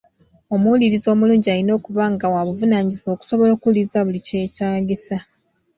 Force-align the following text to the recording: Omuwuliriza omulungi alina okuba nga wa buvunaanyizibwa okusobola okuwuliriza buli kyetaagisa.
Omuwuliriza 0.53 1.07
omulungi 1.13 1.47
alina 1.53 1.71
okuba 1.79 2.03
nga 2.13 2.27
wa 2.33 2.41
buvunaanyizibwa 2.47 3.09
okusobola 3.15 3.49
okuwuliriza 3.53 3.99
buli 4.05 4.19
kyetaagisa. 4.25 5.17